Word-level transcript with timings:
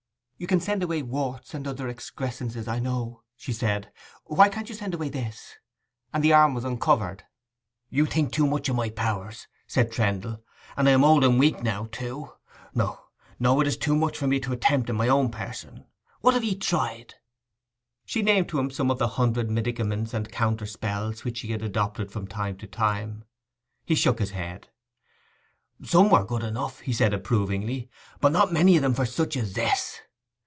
'You 0.41 0.47
can 0.47 0.59
send 0.59 0.81
away 0.81 1.03
warts 1.03 1.53
and 1.53 1.67
other 1.67 1.87
excrescences 1.87 2.67
I 2.67 2.79
know,' 2.79 3.21
she 3.37 3.53
said; 3.53 3.91
'why 4.25 4.49
can't 4.49 4.67
you 4.69 4.73
send 4.73 4.95
away 4.95 5.07
this?' 5.07 5.53
And 6.11 6.23
the 6.23 6.33
arm 6.33 6.55
was 6.55 6.65
uncovered. 6.65 7.25
'You 7.91 8.07
think 8.07 8.31
too 8.31 8.47
much 8.47 8.67
of 8.67 8.75
my 8.75 8.89
powers!' 8.89 9.47
said 9.67 9.91
Trendle; 9.91 10.41
'and 10.75 10.89
I 10.89 10.93
am 10.93 11.03
old 11.03 11.23
and 11.23 11.37
weak 11.37 11.61
now, 11.61 11.89
too. 11.91 12.31
No, 12.73 13.01
no; 13.37 13.61
it 13.61 13.67
is 13.67 13.77
too 13.77 13.95
much 13.95 14.17
for 14.17 14.25
me 14.25 14.39
to 14.39 14.51
attempt 14.51 14.89
in 14.89 14.95
my 14.95 15.07
own 15.07 15.29
person. 15.29 15.85
What 16.21 16.33
have 16.33 16.43
ye 16.43 16.55
tried?' 16.55 17.13
She 18.03 18.23
named 18.23 18.49
to 18.49 18.57
him 18.57 18.71
some 18.71 18.89
of 18.89 18.97
the 18.97 19.09
hundred 19.09 19.47
medicaments 19.51 20.11
and 20.11 20.31
counterspells 20.31 21.23
which 21.23 21.37
she 21.37 21.49
had 21.51 21.61
adopted 21.61 22.11
from 22.11 22.25
time 22.25 22.57
to 22.57 22.65
time. 22.65 23.25
He 23.85 23.93
shook 23.93 24.17
his 24.17 24.31
head. 24.31 24.69
'Some 25.83 26.09
were 26.09 26.25
good 26.25 26.41
enough,' 26.41 26.79
he 26.79 26.93
said 26.93 27.13
approvingly; 27.13 27.91
'but 28.19 28.31
not 28.31 28.51
many 28.51 28.75
of 28.75 28.81
them 28.81 28.95
for 28.95 29.05
such 29.05 29.37
as 29.37 29.53
this. 29.53 29.99